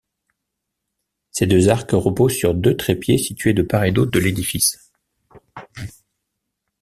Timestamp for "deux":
1.45-1.69, 2.55-2.75